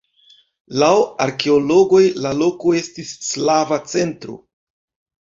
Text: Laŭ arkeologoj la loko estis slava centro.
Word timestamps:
Laŭ 0.83 0.87
arkeologoj 1.25 2.01
la 2.23 2.31
loko 2.37 2.73
estis 2.79 3.13
slava 3.29 3.79
centro. 3.93 4.39